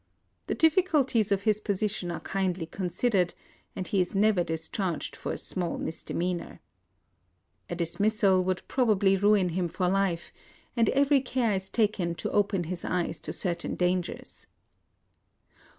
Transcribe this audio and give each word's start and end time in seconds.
The 0.47 0.55
diffi 0.55 0.83
culties 0.87 1.31
of 1.31 1.43
his 1.43 1.61
position 1.61 2.09
are 2.09 2.21
kindly 2.21 2.65
considered, 2.65 3.35
and 3.75 3.87
he 3.87 4.01
is 4.01 4.15
never 4.15 4.43
discharged 4.43 5.15
for 5.15 5.31
a 5.31 5.37
small 5.37 5.77
misde 5.77 6.15
meanor. 6.15 6.57
A 7.69 7.75
dismissal 7.75 8.43
would 8.43 8.63
probably 8.67 9.15
ruin 9.15 9.49
him 9.49 9.67
for 9.67 9.87
life; 9.87 10.33
and 10.75 10.89
every 10.89 11.21
care 11.21 11.53
is 11.53 11.69
taken 11.69 12.15
to 12.15 12.31
open 12.31 12.63
his 12.63 12.83
eyes 12.83 13.19
to 13.19 13.31
certain 13.31 13.75
dangers. 13.75 14.47